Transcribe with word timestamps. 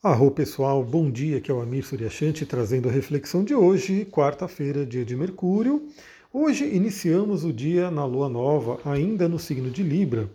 Arro 0.00 0.30
pessoal, 0.30 0.84
bom 0.84 1.10
dia, 1.10 1.40
que 1.40 1.50
é 1.50 1.54
o 1.54 1.60
Amir 1.60 1.84
Suryashanti 1.84 2.46
trazendo 2.46 2.88
a 2.88 2.92
reflexão 2.92 3.42
de 3.42 3.52
hoje, 3.52 4.04
quarta-feira, 4.04 4.86
dia 4.86 5.04
de 5.04 5.16
Mercúrio. 5.16 5.88
Hoje 6.32 6.64
iniciamos 6.72 7.42
o 7.42 7.52
dia 7.52 7.90
na 7.90 8.04
Lua 8.04 8.28
Nova, 8.28 8.78
ainda 8.84 9.28
no 9.28 9.40
signo 9.40 9.68
de 9.68 9.82
Libra. 9.82 10.30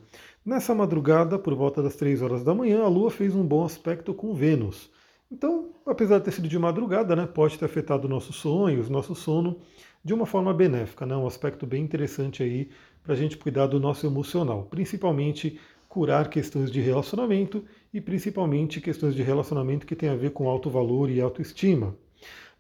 Nessa 0.46 0.76
madrugada, 0.76 1.40
por 1.40 1.56
volta 1.56 1.82
das 1.82 1.96
3 1.96 2.22
horas 2.22 2.44
da 2.44 2.54
manhã, 2.54 2.84
a 2.84 2.90
Lua 2.90 3.10
fez 3.10 3.34
um 3.34 3.42
bom 3.42 3.64
aspecto 3.64 4.14
com 4.14 4.34
Vênus. 4.34 4.92
Então, 5.32 5.70
apesar 5.86 6.20
de 6.20 6.26
ter 6.26 6.32
sido 6.32 6.50
de 6.50 6.60
madrugada, 6.60 7.16
né, 7.16 7.26
pode 7.26 7.58
ter 7.58 7.64
afetado 7.64 8.10
nossos 8.10 8.36
sonhos, 8.36 8.90
nosso 8.90 9.16
sono, 9.16 9.62
de 10.04 10.14
uma 10.14 10.26
forma 10.26 10.54
benéfica, 10.54 11.06
né, 11.06 11.16
um 11.16 11.26
aspecto 11.26 11.66
bem 11.66 11.82
interessante 11.82 12.44
aí 12.44 12.70
para 13.02 13.14
a 13.14 13.18
gente 13.18 13.38
cuidar 13.38 13.68
do 13.68 13.80
nosso 13.80 14.06
emocional, 14.06 14.68
principalmente 14.70 15.58
curar 15.88 16.30
questões 16.30 16.70
de 16.70 16.82
relacionamento 16.82 17.64
e 17.94 18.02
principalmente 18.02 18.82
questões 18.82 19.14
de 19.14 19.22
relacionamento 19.22 19.86
que 19.86 19.96
tem 19.96 20.10
a 20.10 20.16
ver 20.16 20.32
com 20.32 20.50
alto 20.50 20.70
valor 20.70 21.10
e 21.12 21.22
autoestima. 21.22 21.96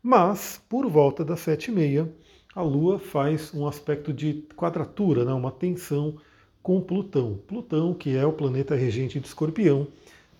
Mas, 0.02 0.62
por 0.70 0.88
volta 0.88 1.26
das 1.26 1.40
sete 1.40 1.72
e 1.72 1.74
meia, 1.74 2.08
a 2.54 2.62
Lua 2.62 3.00
faz 3.00 3.54
um 3.54 3.66
aspecto 3.66 4.14
de 4.14 4.46
quadratura, 4.56 5.26
né, 5.26 5.34
uma 5.34 5.52
tensão 5.52 6.18
com 6.62 6.80
Plutão. 6.80 7.40
Plutão, 7.48 7.94
que 7.94 8.16
é 8.16 8.26
o 8.26 8.34
planeta 8.34 8.76
regente 8.76 9.20
de 9.20 9.26
Escorpião, 9.26 9.88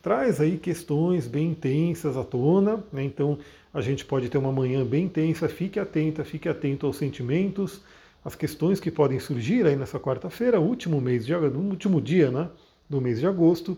traz 0.02 0.40
aí 0.40 0.58
questões 0.58 1.28
bem 1.28 1.52
intensas 1.52 2.16
à 2.16 2.24
tona, 2.24 2.84
né, 2.92 3.04
então 3.04 3.40
a 3.74 3.82
gente 3.82 4.06
pode 4.06 4.30
ter 4.30 4.38
uma 4.38 4.52
manhã 4.52 4.86
bem 4.86 5.06
intensa, 5.06 5.50
fique 5.50 5.80
atenta, 5.80 6.24
fique 6.24 6.48
atento 6.48 6.86
aos 6.86 6.98
sentimentos, 6.98 7.82
as 8.24 8.36
questões 8.36 8.80
que 8.80 8.92
podem 8.92 9.20
surgir 9.20 9.66
aí 9.66 9.76
nessa 9.76 10.00
quarta-feira, 10.00 10.60
último 10.60 11.02
mês 11.02 11.26
de 11.26 11.34
último 11.34 12.00
dia, 12.00 12.30
né, 12.30 12.50
do 12.88 13.02
mês 13.02 13.20
de 13.20 13.26
agosto. 13.26 13.78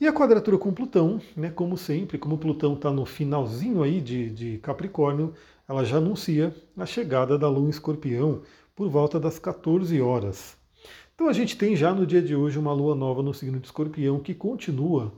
E 0.00 0.08
a 0.08 0.12
quadratura 0.14 0.56
com 0.56 0.72
Plutão, 0.72 1.20
né, 1.36 1.50
como 1.50 1.76
sempre, 1.76 2.16
como 2.16 2.38
Plutão 2.38 2.72
está 2.72 2.90
no 2.90 3.04
finalzinho 3.04 3.82
aí 3.82 4.00
de, 4.00 4.30
de 4.30 4.58
Capricórnio, 4.58 5.34
ela 5.68 5.84
já 5.84 5.98
anuncia 5.98 6.56
a 6.74 6.86
chegada 6.86 7.36
da 7.36 7.50
Lua 7.50 7.66
em 7.66 7.70
Escorpião 7.70 8.40
por 8.74 8.88
volta 8.88 9.20
das 9.20 9.38
14 9.38 10.00
horas. 10.00 10.56
Então 11.14 11.28
a 11.28 11.34
gente 11.34 11.54
tem 11.54 11.76
já 11.76 11.92
no 11.92 12.06
dia 12.06 12.22
de 12.22 12.34
hoje 12.34 12.58
uma 12.58 12.72
Lua 12.72 12.94
nova 12.94 13.22
no 13.22 13.34
signo 13.34 13.60
de 13.60 13.66
Escorpião 13.66 14.18
que 14.20 14.32
continua 14.32 15.12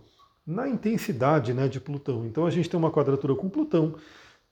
na 0.44 0.68
intensidade 0.68 1.54
né, 1.54 1.68
de 1.68 1.78
Plutão. 1.78 2.26
Então 2.26 2.44
a 2.44 2.50
gente 2.50 2.68
tem 2.68 2.76
uma 2.76 2.90
quadratura 2.90 3.36
com 3.36 3.48
Plutão, 3.48 3.94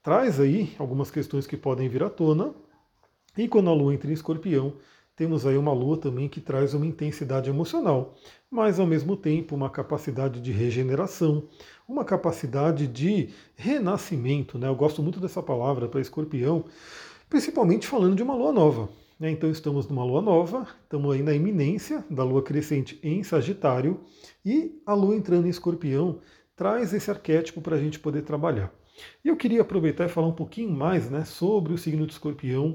traz 0.00 0.38
aí 0.38 0.72
algumas 0.78 1.10
questões 1.10 1.44
que 1.44 1.56
podem 1.56 1.88
vir 1.88 2.04
à 2.04 2.08
tona, 2.08 2.54
e 3.36 3.48
quando 3.48 3.68
a 3.68 3.74
Lua 3.74 3.92
entra 3.92 4.08
em 4.08 4.14
Escorpião, 4.14 4.74
temos 5.20 5.44
aí 5.44 5.58
uma 5.58 5.74
lua 5.74 5.98
também 5.98 6.30
que 6.30 6.40
traz 6.40 6.72
uma 6.72 6.86
intensidade 6.86 7.50
emocional, 7.50 8.14
mas 8.50 8.80
ao 8.80 8.86
mesmo 8.86 9.14
tempo 9.14 9.54
uma 9.54 9.68
capacidade 9.68 10.40
de 10.40 10.50
regeneração, 10.50 11.46
uma 11.86 12.06
capacidade 12.06 12.86
de 12.86 13.28
renascimento. 13.54 14.58
Né? 14.58 14.66
Eu 14.66 14.74
gosto 14.74 15.02
muito 15.02 15.20
dessa 15.20 15.42
palavra 15.42 15.86
para 15.88 16.00
escorpião, 16.00 16.64
principalmente 17.28 17.86
falando 17.86 18.16
de 18.16 18.22
uma 18.22 18.34
lua 18.34 18.50
nova. 18.50 18.88
Né? 19.18 19.30
Então 19.30 19.50
estamos 19.50 19.86
numa 19.86 20.06
lua 20.06 20.22
nova, 20.22 20.66
estamos 20.84 21.14
aí 21.14 21.22
na 21.22 21.34
iminência 21.34 22.02
da 22.08 22.24
lua 22.24 22.42
crescente 22.42 22.98
em 23.02 23.22
Sagitário 23.22 24.00
e 24.42 24.80
a 24.86 24.94
lua 24.94 25.14
entrando 25.14 25.46
em 25.46 25.50
escorpião 25.50 26.20
traz 26.56 26.94
esse 26.94 27.10
arquétipo 27.10 27.60
para 27.60 27.76
a 27.76 27.78
gente 27.78 28.00
poder 28.00 28.22
trabalhar. 28.22 28.72
E 29.22 29.28
eu 29.28 29.36
queria 29.36 29.60
aproveitar 29.60 30.06
e 30.06 30.08
falar 30.08 30.28
um 30.28 30.34
pouquinho 30.34 30.70
mais 30.70 31.10
né, 31.10 31.26
sobre 31.26 31.74
o 31.74 31.78
signo 31.78 32.06
de 32.06 32.14
escorpião 32.14 32.74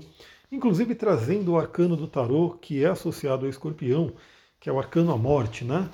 inclusive 0.56 0.95
trazendo 0.95 1.52
o 1.52 1.58
arcano 1.58 1.95
do 1.95 2.08
tarô, 2.08 2.52
que 2.61 2.84
é 2.84 2.88
associado 2.88 3.45
ao 3.45 3.50
escorpião, 3.50 4.14
que 4.59 4.70
é 4.70 4.72
o 4.73 4.80
arcano 4.80 5.11
à 5.11 5.17
morte, 5.17 5.66
né? 5.66 5.89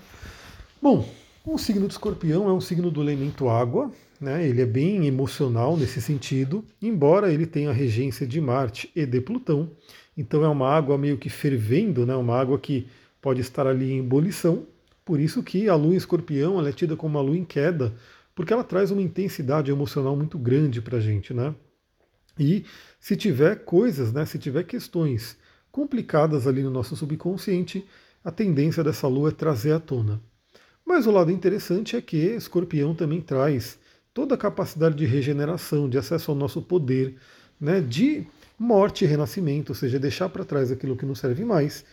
Bom, 0.82 1.08
o 1.44 1.58
signo 1.58 1.88
de 1.88 1.94
escorpião 1.94 2.48
é 2.48 2.54
um 2.54 2.62
signo 2.62 2.92
do 2.92 3.02
elemento 3.02 3.50
água, 3.50 3.92
né? 4.20 4.48
ele 4.48 4.62
é 4.62 4.66
bem 4.66 5.08
emocional 5.08 5.76
nesse 5.76 6.00
sentido, 6.00 6.64
embora 6.80 7.34
ele 7.34 7.48
tenha 7.48 7.72
a 7.72 7.74
regência 7.74 8.28
de 8.28 8.40
Marte 8.40 8.92
e 8.96 9.06
de 9.06 9.20
Plutão, 9.20 9.72
então 10.16 10.44
é 10.44 10.48
uma 10.48 10.70
água 10.70 10.98
meio 10.98 11.18
que 11.18 11.30
fervendo, 11.30 12.06
né? 12.06 12.16
uma 12.16 12.40
água 12.40 12.60
que 12.60 12.88
pode 13.20 13.42
estar 13.42 13.66
ali 13.66 13.92
em 13.92 14.00
ebulição, 14.00 14.68
por 15.04 15.20
isso 15.20 15.42
que 15.42 15.68
a 15.68 15.76
lua 15.76 15.96
em 15.96 15.98
escorpião 15.98 16.66
é 16.66 16.72
tida 16.72 16.96
como 16.96 17.18
uma 17.18 17.26
lua 17.26 17.38
em 17.38 17.44
queda, 17.44 17.94
porque 18.36 18.54
ela 18.54 18.64
traz 18.64 18.92
uma 18.92 19.02
intensidade 19.02 19.72
emocional 19.72 20.16
muito 20.16 20.38
grande 20.38 20.82
para 20.82 20.98
a 20.98 21.02
gente, 21.02 21.34
né? 21.34 21.54
E 22.40 22.66
se 23.00 23.16
tiver 23.16 23.64
coisas, 23.64 24.12
né, 24.12 24.26
se 24.26 24.40
tiver 24.40 24.64
questões 24.64 25.38
complicadas 25.72 26.48
ali 26.48 26.62
no 26.64 26.70
nosso 26.70 26.96
subconsciente, 26.96 27.86
a 28.24 28.32
tendência 28.32 28.84
dessa 28.84 29.08
lua 29.08 29.30
é 29.30 29.32
trazer 29.32 29.72
à 29.72 29.80
tona. 29.80 30.22
Mas 30.86 31.08
o 31.08 31.12
lado 31.12 31.32
interessante 31.32 31.96
é 31.96 32.02
que 32.02 32.18
Escorpião 32.18 32.94
também 32.94 33.22
traz 33.22 33.80
toda 34.14 34.36
a 34.36 34.38
capacidade 34.38 34.96
de 34.96 35.06
regeneração, 35.06 35.90
de 35.90 35.98
acesso 35.98 36.32
ao 36.32 36.38
nosso 36.38 36.62
poder, 36.62 37.16
né, 37.60 37.80
de 37.80 38.28
morte 38.60 39.06
e 39.06 39.08
renascimento, 39.08 39.72
ou 39.72 39.76
seja, 39.76 39.98
deixar 39.98 40.30
para 40.30 40.44
trás 40.44 40.72
aquilo 40.72 40.98
que 40.98 41.06
não 41.06 41.16
serve 41.16 41.46
mais. 41.46 41.86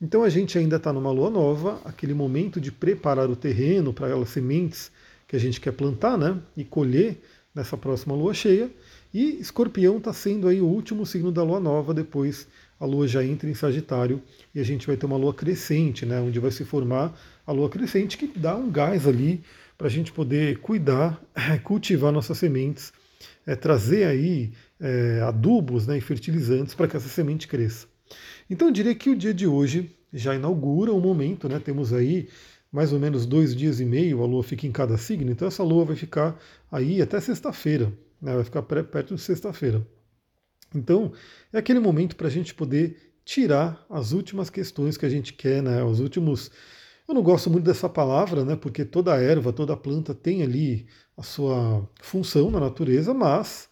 Então 0.00 0.22
a 0.22 0.28
gente 0.28 0.58
ainda 0.58 0.76
está 0.76 0.92
numa 0.92 1.10
lua 1.10 1.30
nova, 1.30 1.80
aquele 1.84 2.14
momento 2.14 2.60
de 2.60 2.70
preparar 2.72 3.30
o 3.30 3.36
terreno 3.36 3.92
para 3.92 4.06
aquelas 4.06 4.28
sementes 4.28 4.90
que 5.26 5.36
a 5.36 5.38
gente 5.38 5.60
quer 5.60 5.72
plantar 5.72 6.16
né, 6.16 6.38
e 6.56 6.64
colher 6.64 7.20
nessa 7.54 7.76
próxima 7.76 8.14
lua 8.14 8.34
cheia. 8.34 8.70
E 9.16 9.40
Escorpião 9.40 9.96
está 9.96 10.12
sendo 10.12 10.46
aí 10.46 10.60
o 10.60 10.66
último 10.66 11.06
signo 11.06 11.32
da 11.32 11.42
lua 11.42 11.58
nova, 11.58 11.94
depois 11.94 12.46
a 12.78 12.84
lua 12.84 13.08
já 13.08 13.24
entra 13.24 13.48
em 13.48 13.54
Sagitário 13.54 14.22
e 14.54 14.60
a 14.60 14.62
gente 14.62 14.86
vai 14.86 14.94
ter 14.94 15.06
uma 15.06 15.16
lua 15.16 15.32
crescente, 15.32 16.04
né, 16.04 16.20
onde 16.20 16.38
vai 16.38 16.50
se 16.50 16.66
formar 16.66 17.18
a 17.46 17.50
lua 17.50 17.70
crescente 17.70 18.18
que 18.18 18.26
dá 18.26 18.54
um 18.54 18.70
gás 18.70 19.06
ali 19.06 19.42
para 19.78 19.86
a 19.86 19.90
gente 19.90 20.12
poder 20.12 20.58
cuidar, 20.58 21.18
cultivar 21.64 22.12
nossas 22.12 22.36
sementes, 22.36 22.92
é, 23.46 23.56
trazer 23.56 24.04
aí 24.04 24.52
é, 24.78 25.22
adubos 25.22 25.86
né, 25.86 25.96
e 25.96 26.00
fertilizantes 26.02 26.74
para 26.74 26.86
que 26.86 26.98
essa 26.98 27.08
semente 27.08 27.48
cresça. 27.48 27.86
Então 28.50 28.68
eu 28.68 28.72
diria 28.72 28.94
que 28.94 29.08
o 29.08 29.16
dia 29.16 29.32
de 29.32 29.46
hoje 29.46 29.96
já 30.12 30.34
inaugura 30.34 30.92
o 30.92 31.00
momento, 31.00 31.48
né? 31.48 31.58
Temos 31.58 31.90
aí 31.90 32.28
mais 32.70 32.92
ou 32.92 33.00
menos 33.00 33.24
dois 33.24 33.56
dias 33.56 33.80
e 33.80 33.86
meio, 33.86 34.22
a 34.22 34.26
lua 34.26 34.42
fica 34.42 34.66
em 34.66 34.72
cada 34.72 34.98
signo, 34.98 35.30
então 35.30 35.48
essa 35.48 35.62
lua 35.62 35.86
vai 35.86 35.96
ficar 35.96 36.38
aí 36.70 37.00
até 37.00 37.18
sexta-feira 37.18 37.90
né, 38.20 38.34
vai 38.34 38.44
ficar 38.44 38.62
perto 38.62 39.14
de 39.14 39.20
sexta-feira. 39.20 39.86
Então, 40.74 41.12
é 41.52 41.58
aquele 41.58 41.80
momento 41.80 42.16
para 42.16 42.26
a 42.26 42.30
gente 42.30 42.54
poder 42.54 43.14
tirar 43.24 43.84
as 43.90 44.12
últimas 44.12 44.50
questões 44.50 44.96
que 44.96 45.06
a 45.06 45.08
gente 45.08 45.32
quer, 45.32 45.62
né, 45.62 45.82
os 45.82 46.00
últimos. 46.00 46.50
Eu 47.08 47.14
não 47.14 47.22
gosto 47.22 47.50
muito 47.50 47.64
dessa 47.64 47.88
palavra, 47.88 48.44
né, 48.44 48.56
porque 48.56 48.84
toda 48.84 49.16
erva, 49.16 49.52
toda 49.52 49.76
planta 49.76 50.14
tem 50.14 50.42
ali 50.42 50.86
a 51.16 51.22
sua 51.22 51.88
função 52.00 52.50
na 52.50 52.60
natureza, 52.60 53.14
mas 53.14 53.68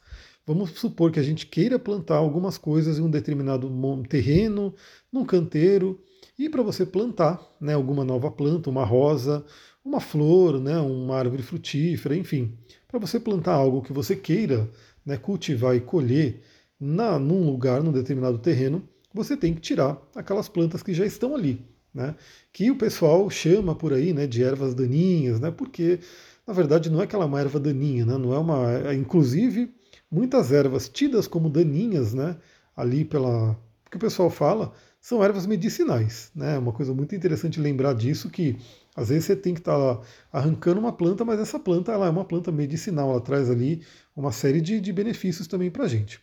vamos 0.46 0.70
supor 0.70 1.10
que 1.10 1.20
a 1.20 1.22
gente 1.22 1.46
queira 1.46 1.78
plantar 1.78 2.16
algumas 2.16 2.56
coisas 2.58 2.98
em 2.98 3.02
um 3.02 3.10
determinado 3.10 3.70
terreno, 4.08 4.74
num 5.12 5.24
canteiro, 5.24 6.00
e 6.38 6.48
para 6.48 6.62
você 6.62 6.84
plantar 6.84 7.40
né, 7.60 7.74
alguma 7.74 8.04
nova 8.04 8.30
planta, 8.30 8.68
uma 8.68 8.84
rosa, 8.84 9.44
uma 9.84 10.00
flor, 10.00 10.60
né, 10.60 10.78
uma 10.78 11.16
árvore 11.16 11.42
frutífera, 11.42 12.16
enfim, 12.16 12.56
para 12.88 12.98
você 12.98 13.20
plantar 13.20 13.54
algo 13.54 13.82
que 13.82 13.92
você 13.92 14.16
queira 14.16 14.68
né, 15.04 15.16
cultivar 15.16 15.76
e 15.76 15.80
colher 15.80 16.42
na, 16.80 17.18
num 17.18 17.44
lugar, 17.44 17.82
num 17.82 17.92
determinado 17.92 18.38
terreno, 18.38 18.88
você 19.12 19.36
tem 19.36 19.54
que 19.54 19.60
tirar 19.60 20.00
aquelas 20.14 20.48
plantas 20.48 20.82
que 20.82 20.92
já 20.92 21.06
estão 21.06 21.36
ali, 21.36 21.64
né, 21.92 22.16
que 22.52 22.70
o 22.70 22.76
pessoal 22.76 23.28
chama 23.30 23.74
por 23.74 23.92
aí 23.92 24.12
né, 24.12 24.26
de 24.26 24.42
ervas 24.42 24.74
daninhas, 24.74 25.38
né, 25.38 25.50
porque 25.50 26.00
na 26.46 26.52
verdade 26.52 26.90
não 26.90 27.00
é 27.00 27.04
aquela 27.04 27.26
uma 27.26 27.40
erva 27.40 27.60
daninha, 27.60 28.04
né, 28.04 28.18
não 28.18 28.34
é 28.34 28.38
uma, 28.38 28.72
é, 28.72 28.94
inclusive 28.94 29.72
muitas 30.10 30.50
ervas 30.50 30.88
tidas 30.88 31.28
como 31.28 31.48
daninhas, 31.48 32.12
né, 32.12 32.36
ali 32.76 33.04
pela 33.04 33.56
que 33.90 33.96
o 33.96 34.00
pessoal 34.00 34.28
fala, 34.28 34.72
são 35.04 35.22
ervas 35.22 35.44
medicinais, 35.44 36.30
né, 36.34 36.56
uma 36.56 36.72
coisa 36.72 36.94
muito 36.94 37.14
interessante 37.14 37.60
lembrar 37.60 37.92
disso 37.92 38.30
que 38.30 38.56
às 38.96 39.10
vezes 39.10 39.26
você 39.26 39.36
tem 39.36 39.52
que 39.52 39.60
estar 39.60 39.76
tá 39.96 40.00
arrancando 40.32 40.80
uma 40.80 40.94
planta, 40.94 41.26
mas 41.26 41.38
essa 41.38 41.58
planta 41.58 41.92
ela 41.92 42.06
é 42.06 42.08
uma 42.08 42.24
planta 42.24 42.50
medicinal, 42.50 43.10
ela 43.10 43.20
traz 43.20 43.50
ali 43.50 43.82
uma 44.16 44.32
série 44.32 44.62
de, 44.62 44.80
de 44.80 44.92
benefícios 44.94 45.46
também 45.46 45.70
para 45.70 45.84
a 45.84 45.88
gente. 45.88 46.20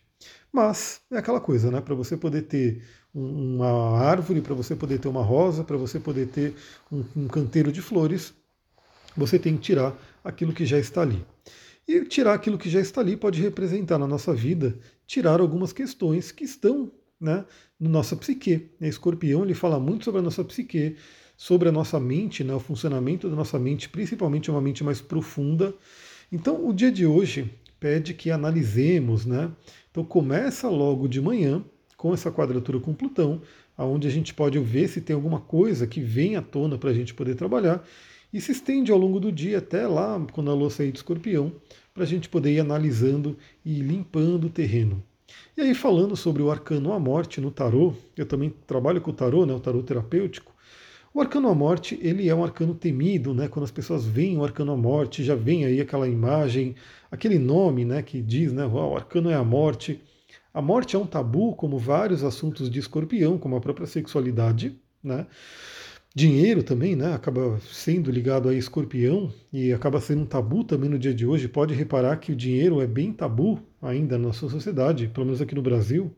Mas 0.52 1.00
é 1.12 1.18
aquela 1.20 1.40
coisa, 1.40 1.70
né? 1.70 1.80
Para 1.80 1.94
você 1.94 2.18
poder 2.18 2.42
ter 2.42 2.82
uma 3.14 4.00
árvore, 4.00 4.42
para 4.42 4.56
você 4.56 4.76
poder 4.76 4.98
ter 4.98 5.10
uma 5.10 5.22
rosa, 5.22 5.64
para 5.64 5.78
você 5.78 6.00
poder 6.00 6.30
ter 6.30 6.56
um, 6.92 7.04
um 7.16 7.28
canteiro 7.28 7.72
de 7.72 7.84
flores, 7.84 8.34
você 9.16 9.38
tem 9.38 9.58
que 9.58 9.62
tirar 9.62 9.96
aquilo 10.24 10.54
que 10.54 10.66
já 10.66 10.80
está 10.80 11.04
ali. 11.04 11.24
E 11.88 12.04
tirar 12.06 12.34
aquilo 12.34 12.58
que 12.58 12.70
já 12.70 12.80
está 12.80 13.00
ali 13.00 13.16
pode 13.16 13.44
representar 13.44 14.00
na 14.00 14.08
nossa 14.08 14.34
vida, 14.34 14.76
tirar 15.06 15.40
algumas 15.40 15.72
questões 15.72 16.32
que 16.32 16.46
estão 16.46 16.92
né, 17.22 17.46
no 17.80 17.88
nossa 17.88 18.16
psique. 18.16 18.72
Escorpião 18.82 19.44
ele 19.44 19.54
fala 19.54 19.80
muito 19.80 20.04
sobre 20.06 20.20
a 20.20 20.24
nossa 20.24 20.44
psique, 20.44 20.96
sobre 21.38 21.70
a 21.70 21.72
nossa 21.72 22.00
mente, 22.00 22.44
né, 22.44 22.54
o 22.54 22.60
funcionamento 22.60 23.30
da 23.30 23.36
nossa 23.36 23.60
mente, 23.60 23.88
principalmente 23.88 24.50
uma 24.50 24.62
mente 24.62 24.84
mais 24.84 25.00
profunda. 25.00 25.74
Então, 26.32 26.68
o 26.68 26.74
dia 26.74 26.92
de 26.92 27.06
hoje 27.06 27.50
pede 27.80 28.14
que 28.14 28.32
analisemos, 28.32 29.26
né? 29.26 29.52
Então, 29.90 30.04
começa 30.04 30.70
logo 30.70 31.08
de 31.08 31.20
manhã 31.22 31.64
com 31.98 32.14
essa 32.14 32.32
quadratura 32.32 32.80
com 32.80 32.94
Plutão, 32.94 33.42
aonde 33.78 34.08
a 34.08 34.12
gente 34.12 34.34
pode 34.34 34.58
ver 34.60 34.88
se 34.88 35.02
tem 35.02 35.16
alguma 35.16 35.40
coisa 35.40 35.86
que 35.86 36.00
vem 36.00 36.36
à 36.36 36.42
tona 36.42 36.78
para 36.78 36.90
a 36.90 36.94
gente 36.94 37.14
poder 37.14 37.36
trabalhar. 37.36 37.84
e 38.34 38.40
se 38.40 38.52
estende 38.54 38.92
ao 38.92 38.98
longo 38.98 39.20
do 39.20 39.32
dia 39.32 39.58
até 39.58 39.86
lá, 39.88 40.20
quando 40.32 40.50
a 40.50 40.54
lua 40.54 40.70
sair 40.70 40.92
de 40.92 41.00
escorpião, 41.00 41.52
para 41.94 42.04
a 42.04 42.08
gente 42.08 42.30
poder 42.30 42.54
ir 42.54 42.60
analisando 42.60 43.38
e 43.66 43.82
limpando 43.82 44.46
o 44.46 44.50
terreno. 44.50 45.04
E 45.58 45.62
aí, 45.62 45.74
falando 45.76 46.16
sobre 46.16 46.42
o 46.42 46.50
arcano 46.50 46.94
à 46.94 47.00
morte 47.00 47.42
no 47.42 47.52
tarô, 47.52 47.94
eu 48.16 48.26
também 48.26 48.54
trabalho 48.66 49.02
com 49.02 49.12
o 49.12 49.14
tarô, 49.14 49.46
né, 49.46 49.54
o 49.54 49.60
tarô 49.60 49.84
terapêutico. 49.84 50.54
O 51.14 51.20
arcano 51.20 51.50
à 51.50 51.56
morte, 51.56 52.00
ele 52.02 52.30
é 52.30 52.34
um 52.34 52.44
arcano 52.44 52.74
temido, 52.74 53.34
né? 53.34 53.50
Quando 53.50 53.66
as 53.66 53.72
pessoas 53.72 54.06
veem 54.06 54.38
o 54.38 54.44
arcano 54.46 54.72
à 54.72 54.78
morte, 54.78 55.24
já 55.24 55.36
vem 55.36 55.66
aí 55.66 55.82
aquela 55.82 56.08
imagem, 56.08 56.74
aquele 57.12 57.38
nome, 57.38 57.84
né, 57.84 58.02
que 58.02 58.22
diz, 58.22 58.54
né, 58.54 58.66
o 58.66 58.96
arcano 58.96 59.30
é 59.30 59.36
a 59.36 59.44
morte. 59.44 60.02
A 60.54 60.62
morte 60.62 60.96
é 60.96 61.00
um 61.00 61.06
tabu, 61.06 61.54
como 61.56 61.78
vários 61.78 62.24
assuntos 62.24 62.70
de 62.70 62.80
escorpião, 62.80 63.38
como 63.38 63.56
a 63.58 63.62
própria 63.62 63.88
sexualidade, 63.88 64.80
né? 65.04 65.28
Dinheiro 66.14 66.62
também, 66.62 66.96
né? 66.96 67.14
Acaba 67.14 67.58
sendo 67.62 68.12
ligado 68.12 68.50
a 68.50 68.54
escorpião 68.54 69.32
e 69.52 69.72
acaba 69.72 70.02
sendo 70.02 70.24
um 70.24 70.26
tabu 70.26 70.64
também 70.64 70.90
no 70.90 71.00
dia 71.00 71.14
de 71.14 71.26
hoje. 71.26 71.48
Pode 71.48 71.74
reparar 71.74 72.18
que 72.18 72.34
o 72.34 72.36
dinheiro 72.36 72.82
é 72.82 72.88
bem 72.88 73.14
tabu 73.14 73.62
ainda 73.82 74.18
na 74.18 74.28
nossa 74.28 74.50
sociedade, 74.50 75.08
pelo 75.08 75.26
menos 75.26 75.42
aqui 75.42 75.56
no 75.56 75.62
Brasil. 75.62 76.14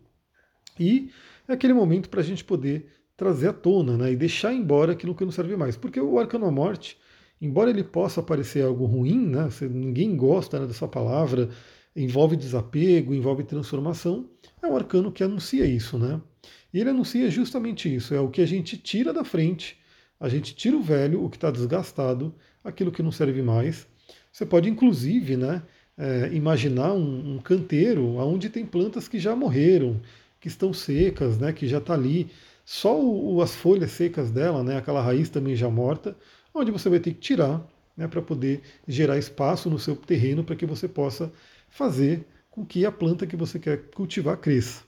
E 0.80 1.12
é 1.48 1.54
aquele 1.54 1.74
momento 1.74 2.10
para 2.10 2.22
a 2.22 2.24
gente 2.24 2.44
poder 2.44 2.88
trazer 3.16 3.50
à 3.50 3.54
tona 3.54 3.96
né? 3.96 4.12
e 4.12 4.16
deixar 4.16 4.52
embora 4.52 4.94
aquilo 4.94 5.14
que 5.14 5.24
não 5.24 5.32
serve 5.32 5.56
mais. 5.56 5.78
Porque 5.78 6.00
o 6.00 6.18
arcano 6.18 6.52
morte, 6.52 6.98
embora 7.40 7.70
ele 7.70 7.84
possa 7.84 8.24
parecer 8.24 8.64
algo 8.64 8.86
ruim, 8.86 9.28
né? 9.28 9.48
ninguém 9.70 10.16
gosta 10.16 10.60
né, 10.60 10.66
dessa 10.66 10.88
palavra, 10.88 11.50
envolve 11.96 12.36
desapego, 12.36 13.14
envolve 13.14 13.44
transformação, 13.44 14.28
é 14.62 14.68
um 14.68 14.76
arcano 14.76 15.12
que 15.12 15.24
anuncia 15.24 15.66
isso, 15.66 16.00
né? 16.00 16.20
E 16.74 16.80
ele 16.80 16.90
anuncia 16.90 17.30
justamente 17.30 17.94
isso, 17.94 18.16
é 18.16 18.20
o 18.20 18.30
que 18.30 18.42
a 18.42 18.48
gente 18.48 18.78
tira 18.78 19.14
da 19.14 19.24
frente, 19.24 19.78
a 20.24 20.30
gente 20.30 20.56
tira 20.56 20.78
o 20.78 20.82
velho, 20.82 21.22
o 21.22 21.30
que 21.30 21.36
está 21.36 21.52
desgastado, 21.52 22.34
aquilo 22.64 22.94
que 22.94 23.04
não 23.04 23.12
serve 23.12 23.42
mais. 23.42 23.86
Você 24.32 24.46
pode, 24.46 24.70
inclusive, 24.70 25.36
né, 25.36 25.62
é, 25.98 26.30
imaginar 26.32 26.94
um, 26.94 27.36
um, 27.36 27.40
canteiro 27.40 28.16
onde 28.16 28.50
tem 28.50 28.66
plantas 28.66 29.06
que 29.06 29.20
já 29.20 29.36
morreram, 29.36 30.00
que 30.40 30.48
estão 30.48 30.72
secas, 30.72 31.38
né, 31.38 31.52
que 31.52 31.68
já 31.68 31.80
está 31.80 31.94
ali, 31.94 32.30
só 32.64 32.98
o, 32.98 33.42
as 33.42 33.54
folhas 33.54 33.92
secas 33.92 34.32
dela, 34.32 34.64
né, 34.64 34.78
aquela 34.78 35.02
raiz 35.02 35.28
também 35.28 35.58
já 35.58 35.70
morta, 35.70 36.16
onde 36.54 36.72
você 36.72 36.88
vai 36.88 37.02
ter 37.02 37.12
que 37.12 37.20
tirar 37.20 37.62
né, 37.98 38.08
para 38.08 38.22
poder 38.22 38.62
gerar 38.88 39.18
espaço 39.18 39.70
no 39.70 39.78
seu 39.78 39.94
terreno 39.94 40.42
para 40.42 40.56
que 40.56 40.66
você 40.66 40.88
possa 40.88 41.34
fazer 41.68 42.26
com 42.50 42.66
que 42.66 42.86
a 42.86 42.92
planta 42.94 43.28
que 43.28 43.36
você 43.36 43.60
quer 43.60 43.90
cultivar 43.94 44.38
cresça. 44.38 44.86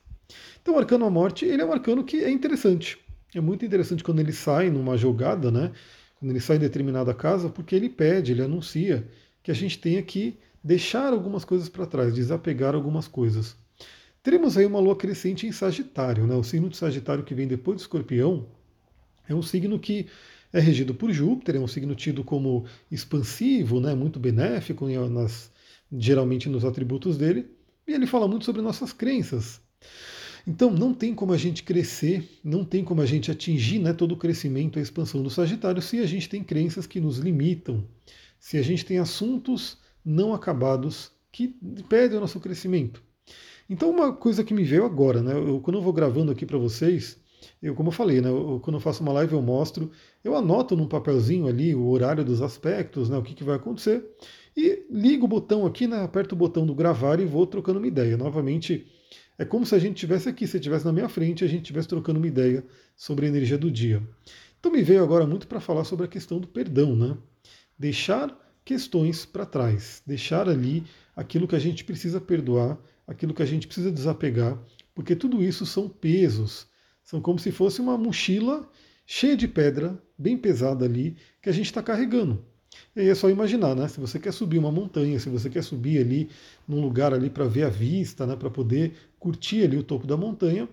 Então 0.61 0.75
o 0.75 0.79
Arcano 0.79 1.03
à 1.03 1.09
Morte 1.09 1.43
ele 1.43 1.61
é 1.61 1.65
um 1.65 1.73
arcano 1.73 2.05
que 2.05 2.23
é 2.23 2.31
interessante. 2.31 3.04
É 3.35 3.41
muito 3.41 3.65
interessante 3.65 4.01
quando 4.01 4.19
ele 4.21 4.31
sai 4.31 4.69
numa 4.69 4.95
jogada, 4.95 5.51
né? 5.51 5.73
quando 6.17 6.31
ele 6.31 6.39
sai 6.39 6.55
em 6.55 6.59
determinada 6.59 7.13
casa, 7.13 7.49
porque 7.49 7.75
ele 7.75 7.89
pede, 7.89 8.31
ele 8.31 8.41
anuncia 8.41 9.05
que 9.43 9.51
a 9.51 9.53
gente 9.53 9.77
tenha 9.77 10.01
que 10.01 10.37
deixar 10.63 11.11
algumas 11.11 11.43
coisas 11.43 11.67
para 11.67 11.85
trás, 11.85 12.15
desapegar 12.15 12.73
algumas 12.73 13.09
coisas. 13.09 13.55
Teremos 14.23 14.57
aí 14.57 14.65
uma 14.65 14.79
lua 14.79 14.95
crescente 14.95 15.45
em 15.45 15.51
Sagitário, 15.51 16.25
né? 16.25 16.33
o 16.33 16.43
signo 16.43 16.69
de 16.69 16.77
Sagitário 16.77 17.25
que 17.25 17.35
vem 17.35 17.45
depois 17.45 17.77
do 17.77 17.81
Escorpião, 17.81 18.47
é 19.27 19.35
um 19.35 19.41
signo 19.41 19.77
que 19.77 20.07
é 20.53 20.59
regido 20.59 20.95
por 20.95 21.11
Júpiter, 21.11 21.57
é 21.57 21.59
um 21.59 21.67
signo 21.67 21.93
tido 21.93 22.23
como 22.23 22.65
expansivo, 22.89 23.81
né? 23.81 23.93
muito 23.93 24.17
benéfico 24.17 24.87
nas, 25.09 25.51
geralmente 25.91 26.47
nos 26.47 26.63
atributos 26.63 27.17
dele, 27.17 27.51
e 27.85 27.91
ele 27.91 28.07
fala 28.07 28.27
muito 28.27 28.45
sobre 28.45 28.61
nossas 28.61 28.93
crenças. 28.93 29.61
Então 30.47 30.69
não 30.69 30.93
tem 30.93 31.13
como 31.15 31.33
a 31.33 31.37
gente 31.37 31.63
crescer, 31.63 32.29
não 32.43 32.63
tem 32.63 32.83
como 32.83 33.01
a 33.01 33.05
gente 33.05 33.31
atingir 33.31 33.79
né, 33.79 33.93
todo 33.93 34.11
o 34.11 34.17
crescimento, 34.17 34.77
a 34.77 34.81
expansão 34.81 35.23
do 35.23 35.29
Sagitário 35.29 35.81
se 35.81 35.99
a 35.99 36.05
gente 36.05 36.29
tem 36.29 36.43
crenças 36.43 36.85
que 36.85 36.99
nos 36.99 37.17
limitam, 37.17 37.83
se 38.39 38.57
a 38.57 38.61
gente 38.61 38.85
tem 38.85 38.99
assuntos 38.99 39.77
não 40.03 40.33
acabados 40.33 41.11
que 41.31 41.55
impedem 41.63 42.17
o 42.17 42.21
nosso 42.21 42.39
crescimento. 42.39 43.01
Então 43.67 43.89
uma 43.89 44.13
coisa 44.13 44.43
que 44.43 44.53
me 44.53 44.63
veio 44.63 44.85
agora, 44.85 45.23
né, 45.23 45.33
eu, 45.33 45.59
quando 45.59 45.77
eu 45.77 45.81
vou 45.81 45.91
gravando 45.91 46.31
aqui 46.31 46.45
para 46.45 46.57
vocês, 46.57 47.17
eu, 47.61 47.73
como 47.73 47.89
eu 47.89 47.93
falei, 47.93 48.21
né, 48.21 48.29
eu, 48.29 48.59
quando 48.63 48.75
eu 48.75 48.79
faço 48.79 49.01
uma 49.01 49.13
live 49.13 49.33
eu 49.33 49.41
mostro, 49.41 49.89
eu 50.23 50.35
anoto 50.35 50.75
num 50.75 50.87
papelzinho 50.87 51.47
ali 51.47 51.73
o 51.73 51.87
horário 51.87 52.23
dos 52.23 52.43
aspectos, 52.43 53.09
né, 53.09 53.17
o 53.17 53.23
que, 53.23 53.33
que 53.33 53.43
vai 53.43 53.55
acontecer, 53.55 54.05
e 54.55 54.85
ligo 54.91 55.25
o 55.25 55.27
botão 55.27 55.65
aqui, 55.65 55.87
né, 55.87 56.03
aperto 56.03 56.35
o 56.35 56.37
botão 56.37 56.65
do 56.65 56.75
gravar 56.75 57.19
e 57.19 57.25
vou 57.25 57.47
trocando 57.47 57.79
uma 57.79 57.87
ideia. 57.87 58.15
Novamente, 58.15 58.85
é 59.37 59.45
como 59.45 59.65
se 59.65 59.75
a 59.75 59.79
gente 59.79 59.95
estivesse 59.95 60.29
aqui, 60.29 60.47
se 60.47 60.57
estivesse 60.57 60.85
na 60.85 60.93
minha 60.93 61.09
frente, 61.09 61.43
a 61.43 61.47
gente 61.47 61.63
estivesse 61.63 61.87
trocando 61.87 62.19
uma 62.19 62.27
ideia 62.27 62.63
sobre 62.95 63.25
a 63.25 63.29
energia 63.29 63.57
do 63.57 63.69
dia. 63.69 64.01
Então 64.59 64.71
me 64.71 64.81
veio 64.81 65.03
agora 65.03 65.27
muito 65.27 65.47
para 65.47 65.59
falar 65.59 65.83
sobre 65.83 66.05
a 66.05 66.07
questão 66.07 66.39
do 66.39 66.47
perdão, 66.47 66.95
né? 66.95 67.17
Deixar 67.77 68.35
questões 68.63 69.25
para 69.25 69.45
trás, 69.45 70.01
deixar 70.07 70.49
ali 70.49 70.83
aquilo 71.15 71.47
que 71.47 71.55
a 71.55 71.59
gente 71.59 71.83
precisa 71.83 72.19
perdoar, 72.19 72.77
aquilo 73.05 73.33
que 73.33 73.43
a 73.43 73.45
gente 73.45 73.67
precisa 73.67 73.91
desapegar, 73.91 74.57
porque 74.93 75.15
tudo 75.15 75.43
isso 75.43 75.65
são 75.65 75.87
pesos, 75.87 76.67
são 77.03 77.21
como 77.21 77.37
se 77.37 77.51
fosse 77.51 77.79
uma 77.79 77.97
mochila 77.97 78.67
cheia 79.05 79.37
de 79.37 79.47
pedra, 79.47 80.01
bem 80.17 80.37
pesada 80.37 80.85
ali, 80.85 81.15
que 81.41 81.49
a 81.49 81.51
gente 81.51 81.67
está 81.67 81.83
carregando. 81.83 82.43
E 82.95 83.09
é 83.09 83.15
só 83.15 83.29
imaginar, 83.29 83.75
né? 83.75 83.87
Se 83.87 83.99
você 83.99 84.19
quer 84.19 84.31
subir 84.31 84.57
uma 84.57 84.71
montanha, 84.71 85.19
se 85.19 85.29
você 85.29 85.49
quer 85.49 85.63
subir 85.63 85.99
ali 85.99 86.29
num 86.67 86.81
lugar 86.81 87.13
ali 87.13 87.29
para 87.29 87.45
ver 87.45 87.63
a 87.63 87.69
vista, 87.69 88.25
né? 88.25 88.35
Para 88.35 88.49
poder 88.49 88.93
curtir 89.19 89.63
ali 89.63 89.77
o 89.77 89.83
topo 89.83 90.07
da 90.07 90.15
montanha, 90.15 90.67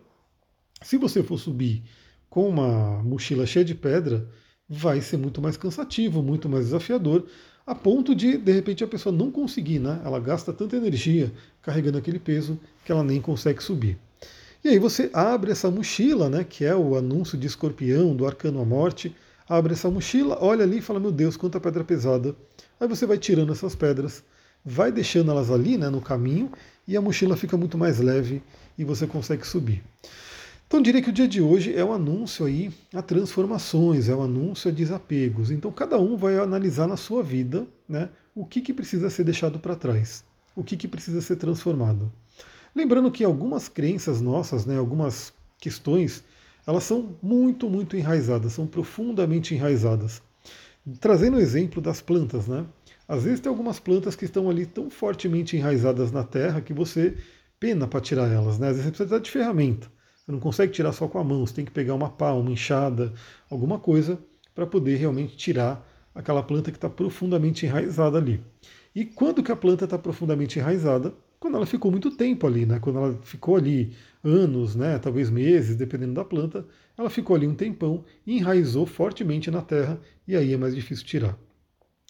se 0.83 0.97
você 0.97 1.23
for 1.23 1.39
subir 1.39 1.83
com 2.29 2.49
uma 2.49 3.03
mochila 3.03 3.47
cheia 3.47 3.65
de 3.65 3.75
pedra, 3.75 4.29
vai 4.69 5.01
ser 5.01 5.17
muito 5.17 5.41
mais 5.43 5.57
cansativo, 5.57 6.23
muito 6.23 6.49
mais 6.49 6.67
desafiador, 6.67 7.27
a 7.67 7.75
ponto 7.75 8.15
de, 8.15 8.37
de 8.37 8.53
repente, 8.53 8.83
a 8.83 8.89
pessoa 8.89 9.15
não 9.15 9.31
conseguir, 9.31 9.79
né? 9.79 10.01
Ela 10.05 10.19
gasta 10.19 10.53
tanta 10.53 10.77
energia 10.77 11.33
carregando 11.61 11.99
aquele 11.99 12.19
peso 12.19 12.59
que 12.85 12.91
ela 12.91 13.05
nem 13.05 13.21
consegue 13.21 13.63
subir. 13.63 13.97
E 14.65 14.69
aí 14.69 14.79
você 14.79 15.11
abre 15.13 15.53
essa 15.53 15.71
mochila, 15.71 16.29
né? 16.29 16.45
Que 16.45 16.65
é 16.65 16.75
o 16.75 16.97
anúncio 16.97 17.39
de 17.39 17.47
escorpião, 17.47 18.17
do 18.17 18.27
arcano 18.27 18.61
à 18.61 18.65
morte, 18.65 19.15
abre 19.53 19.75
essa 19.75 19.91
mochila, 19.91 20.39
olha 20.41 20.65
ali 20.65 20.79
e 20.79 20.83
fala: 20.83 20.99
Meu 20.99 21.13
Deus, 21.13 21.37
quanta 21.37 21.61
pedra 21.61 21.85
pesada. 21.85 22.35
Aí 22.81 22.89
você 22.89 23.07
vai 23.07 23.19
tirando 23.19 23.53
essas 23.53 23.75
pedras, 23.75 24.25
vai 24.65 24.91
deixando 24.91 25.31
elas 25.31 25.51
ali 25.51 25.77
né, 25.77 25.89
no 25.89 26.01
caminho 26.01 26.51
e 26.87 26.97
a 26.97 27.01
mochila 27.01 27.37
fica 27.37 27.57
muito 27.57 27.77
mais 27.77 27.99
leve 27.99 28.43
e 28.79 28.85
você 28.85 29.07
consegue 29.07 29.47
subir. 29.47 29.83
Então 30.67 30.81
diria 30.81 31.03
que 31.03 31.11
o 31.11 31.13
dia 31.13 31.29
de 31.29 31.43
hoje 31.43 31.75
é 31.77 31.85
um 31.85 31.93
anúncio 31.93 32.47
aí 32.47 32.73
a 32.95 33.03
transformações, 33.03 34.09
é 34.09 34.17
um 34.17 34.23
anúncio 34.23 34.71
a 34.71 34.75
desapegos. 34.75 35.51
Então 35.51 35.71
cada 35.71 35.99
um 35.99 36.17
vai 36.17 36.39
analisar 36.39 36.89
na 36.89 36.97
sua 36.97 37.23
vida 37.23 37.67
né, 37.89 38.09
o 38.35 38.47
que, 38.47 38.61
que 38.63 38.73
precisa 38.73 39.11
ser 39.11 39.25
deixado 39.25 39.59
para 39.59 39.77
trás, 39.77 40.25
o 40.57 40.65
que, 40.65 40.77
que 40.77 40.89
precisa 40.89 41.21
ser 41.21 41.37
transformado. 41.37 42.11
Lembrando 42.75 43.11
que 43.11 43.23
algumas 43.23 43.69
crenças 43.69 44.23
nossas, 44.23 44.65
né, 44.65 44.79
algumas 44.79 45.33
questões, 45.59 46.25
elas 46.67 46.85
são 46.85 47.17
muito, 47.23 47.69
muito 47.69 47.97
enraizadas, 47.97 48.53
são 48.53 48.67
profundamente 48.67 49.55
enraizadas. 49.55 50.23
Trazendo 51.01 51.37
o 51.37 51.41
exemplo 51.41 51.81
das 51.81 52.01
plantas, 52.01 52.47
né? 52.47 52.67
Às 53.07 53.25
vezes 53.25 53.41
tem 53.41 53.51
algumas 53.51 53.79
plantas 53.79 54.17
que 54.17 54.25
estão 54.25 54.49
ali 54.49 54.67
tão 54.67 54.91
fortemente 54.91 55.57
enraizadas 55.57 56.11
na 56.11 56.25
terra 56.25 56.61
que 56.61 56.73
você 56.73 57.17
pena 57.59 57.87
para 57.87 58.01
tirar 58.01 58.29
elas, 58.29 58.59
né? 58.59 58.69
Às 58.69 58.77
vezes 58.77 58.91
você 58.91 58.97
precisa 58.97 59.21
de 59.21 59.31
ferramenta. 59.31 59.89
Você 60.25 60.33
não 60.33 60.41
consegue 60.41 60.73
tirar 60.73 60.93
só 60.93 61.09
com 61.09 61.19
a 61.19 61.25
mão, 61.25 61.45
você 61.45 61.55
tem 61.55 61.65
que 61.65 61.71
pegar 61.71 61.95
uma 61.95 62.11
pá, 62.11 62.33
uma 62.33 62.51
enxada, 62.51 63.13
alguma 63.51 63.79
coisa 63.79 64.19
para 64.55 64.67
poder 64.67 64.97
realmente 64.97 65.37
tirar 65.37 65.87
aquela 66.15 66.43
planta 66.43 66.71
que 66.71 66.77
está 66.77 66.89
profundamente 66.89 67.67
enraizada 67.67 68.19
ali. 68.19 68.43
E 68.95 69.05
quando 69.05 69.43
que 69.43 69.51
a 69.51 69.57
planta 69.57 69.85
está 69.85 69.99
profundamente 69.99 70.59
enraizada? 70.59 71.15
Quando 71.43 71.57
ela 71.57 71.67
ficou 71.67 71.91
muito 71.91 72.09
tempo 72.13 72.47
ali, 72.47 72.65
né? 72.65 72.79
Quando 72.79 73.01
ela 73.01 73.19
ficou 73.25 73.57
ali 73.57 73.93
anos, 74.23 74.77
né? 74.77 74.97
Talvez 75.01 75.29
meses, 75.29 75.75
dependendo 75.75 76.15
da 76.15 76.25
planta, 76.25 76.65
ela 76.97 77.11
ficou 77.11 77.35
ali 77.35 77.49
um 77.49 77.55
tempão 77.57 78.05
e 78.25 78.39
enraizou 78.39 78.87
fortemente 78.87 79.51
na 79.51 79.61
terra 79.61 80.01
e 80.25 80.37
aí 80.37 80.55
é 80.55 80.57
mais 80.57 80.73
difícil 80.73 81.05
tirar. 81.05 81.37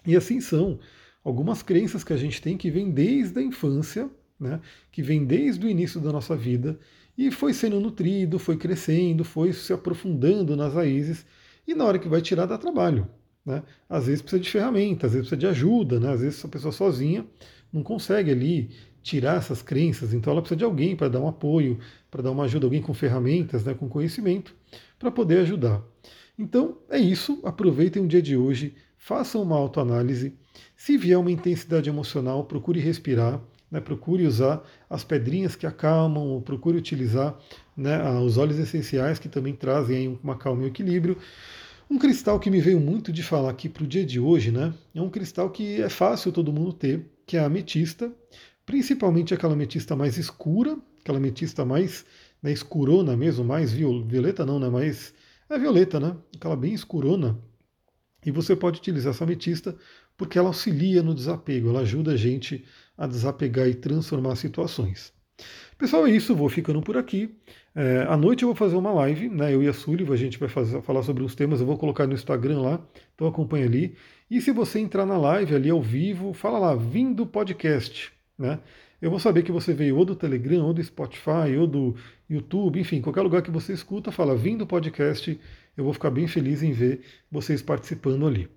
E 0.07 0.15
assim 0.15 0.39
são 0.39 0.79
algumas 1.25 1.63
crenças 1.63 2.05
que 2.05 2.13
a 2.13 2.17
gente 2.19 2.43
tem 2.43 2.59
que 2.59 2.71
vem 2.71 2.91
desde 2.91 3.39
a 3.39 3.43
infância, 3.43 4.11
né? 4.39 4.61
Que 4.91 5.03
vem 5.03 5.25
desde 5.25 5.65
o 5.65 5.71
início 5.71 5.99
da 5.99 6.13
nossa 6.13 6.37
vida 6.37 6.79
e 7.17 7.31
foi 7.31 7.55
sendo 7.55 7.81
nutrido, 7.81 8.39
foi 8.39 8.59
crescendo, 8.59 9.25
foi 9.25 9.55
se 9.55 9.73
aprofundando 9.73 10.55
nas 10.55 10.75
raízes 10.75 11.25
e 11.67 11.75
na 11.75 11.87
hora 11.87 11.99
que 11.99 12.07
vai 12.07 12.21
tirar 12.21 12.45
dá 12.45 12.59
trabalho. 12.59 13.09
Né? 13.47 13.63
Às 13.89 14.09
vezes 14.09 14.21
precisa 14.21 14.43
de 14.43 14.51
ferramenta, 14.51 15.07
às 15.07 15.15
vezes 15.15 15.27
precisa 15.27 15.41
de 15.41 15.47
ajuda, 15.47 15.99
né? 15.99 16.13
às 16.13 16.21
vezes 16.21 16.45
a 16.45 16.49
pessoa 16.49 16.71
sozinha 16.71 17.27
não 17.73 17.83
consegue 17.83 18.31
ali 18.31 18.71
tirar 19.03 19.37
essas 19.37 19.63
crenças, 19.63 20.15
então 20.15 20.33
ela 20.33 20.41
precisa 20.41 20.59
de 20.59 20.65
alguém 20.65 20.95
para 20.95 21.09
dar 21.09 21.21
um 21.21 21.29
apoio, 21.29 21.79
para 22.11 22.23
dar 22.23 22.31
uma 22.31 22.45
ajuda, 22.45 22.67
alguém 22.67 22.81
com 22.81 22.95
ferramentas, 22.95 23.65
né, 23.65 23.75
com 23.75 23.89
conhecimento, 23.89 24.55
para 24.99 25.11
poder 25.11 25.41
ajudar. 25.41 25.83
Então 26.39 26.79
é 26.89 26.99
isso, 26.99 27.41
aproveitem 27.45 28.05
o 28.05 28.09
dia 28.09 28.23
de 28.23 28.37
hoje, 28.37 28.75
façam 28.97 29.43
uma 29.43 29.57
autoanálise. 29.57 30.35
Se 30.77 30.97
vier 30.97 31.19
uma 31.19 31.31
intensidade 31.31 31.89
emocional, 31.89 32.45
procure 32.45 32.81
respirar, 32.81 33.41
né, 33.71 33.81
procure 33.81 34.27
usar 34.27 34.63
as 34.89 35.03
pedrinhas 35.03 35.57
que 35.57 35.67
acalmam, 35.67 36.41
procure 36.43 36.77
utilizar 36.77 37.37
né, 37.77 38.03
os 38.21 38.37
óleos 38.37 38.59
essenciais 38.59 39.19
que 39.19 39.29
também 39.29 39.55
trazem 39.55 40.19
uma 40.23 40.37
calma 40.37 40.63
e 40.63 40.65
um 40.67 40.69
equilíbrio. 40.69 41.17
Um 41.91 41.99
cristal 41.99 42.39
que 42.39 42.51
me 42.51 42.61
veio 42.61 42.81
muito 42.81 43.13
de 43.13 43.23
falar 43.23 43.51
aqui 43.51 43.69
para 43.69 43.85
o 43.85 43.87
dia 43.87 44.05
de 44.05 44.19
hoje, 44.19 44.51
né? 44.51 44.73
É 44.95 45.01
um 45.03 45.11
cristal 45.11 45.51
que 45.51 45.83
é 45.83 45.91
fácil 45.91 46.33
todo 46.33 46.53
mundo 46.53 46.73
ter, 46.73 47.05
que 47.27 47.37
é 47.37 47.41
a 47.41 47.45
ametista, 47.45 48.11
principalmente 48.65 49.35
aquela 49.35 49.53
ametista 49.53 49.97
mais 49.97 50.17
escura, 50.19 50.79
aquela 51.01 51.19
ametista 51.19 51.65
mais 51.65 52.05
né, 52.43 52.53
escurona 52.53 53.17
mesmo, 53.17 53.45
mais 53.45 53.73
violeta 53.73 54.45
não, 54.45 54.59
né? 54.59 54.69
Mais 54.69 55.15
é 55.49 55.59
violeta, 55.59 56.01
né? 56.01 56.17
Aquela 56.35 56.57
bem 56.57 56.73
escurona. 56.73 57.39
E 58.25 58.31
você 58.31 58.55
pode 58.55 58.79
utilizar 58.79 59.13
essa 59.13 59.25
ametista 59.25 59.77
porque 60.17 60.39
ela 60.39 60.49
auxilia 60.49 61.03
no 61.03 61.15
desapego, 61.15 61.71
ela 61.71 61.81
ajuda 61.81 62.13
a 62.13 62.17
gente 62.17 62.65
a 62.97 63.07
desapegar 63.07 63.69
e 63.69 63.75
transformar 63.75 64.37
situações. 64.37 65.13
Pessoal, 65.77 66.07
é 66.07 66.11
isso, 66.11 66.37
vou 66.37 66.49
ficando 66.49 66.81
por 66.81 66.97
aqui. 66.97 67.35
É, 67.75 68.07
à 68.09 68.17
noite 68.17 68.43
eu 68.43 68.49
vou 68.49 68.55
fazer 68.55 68.77
uma 68.77 68.93
live, 68.93 69.29
né? 69.29 69.53
Eu 69.53 69.63
e 69.63 69.69
a 69.69 69.73
Sullivan, 69.73 70.15
a 70.15 70.17
gente 70.17 70.39
vai 70.39 70.49
fazer, 70.49 70.81
falar 70.83 71.03
sobre 71.03 71.23
os 71.23 71.35
temas, 71.35 71.61
eu 71.61 71.67
vou 71.67 71.77
colocar 71.77 72.07
no 72.07 72.15
Instagram 72.15 72.61
lá, 72.61 72.87
então 73.15 73.27
acompanha 73.27 73.67
ali. 73.67 73.97
E 74.31 74.41
se 74.41 74.53
você 74.53 74.79
entrar 74.79 75.05
na 75.05 75.17
live 75.17 75.55
ali 75.55 75.71
ao 75.71 75.83
vivo, 75.83 76.33
fala 76.33 76.59
lá, 76.59 76.77
vindo 76.77 77.27
podcast, 77.27 78.13
né? 78.43 78.59
Eu 79.01 79.11
vou 79.11 79.19
saber 79.19 79.43
que 79.43 79.51
você 79.51 79.73
veio 79.73 79.97
ou 79.97 80.05
do 80.05 80.15
Telegram, 80.15 80.65
ou 80.67 80.75
do 80.75 80.83
Spotify, 80.83 81.57
ou 81.59 81.67
do 81.67 81.97
YouTube, 82.29 82.79
enfim, 82.79 83.01
qualquer 83.01 83.23
lugar 83.23 83.43
que 83.43 83.51
você 83.51 83.73
escuta, 83.73 84.13
fala 84.13 84.37
vindo 84.37 84.67
podcast, 84.67 85.41
eu 85.77 85.85
vou 85.85 85.93
ficar 85.93 86.11
bem 86.11 86.29
feliz 86.29 86.63
em 86.63 86.73
ver 86.73 87.01
vocês 87.31 87.63
participando 87.63 88.27
ali. 88.27 88.49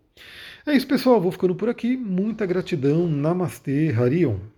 É 0.67 0.73
isso, 0.73 0.87
pessoal, 0.87 1.21
vou 1.21 1.31
ficando 1.31 1.55
por 1.55 1.69
aqui. 1.69 1.95
Muita 1.95 2.45
gratidão. 2.45 3.07
Namastê, 3.07 3.89
Harion. 3.91 4.54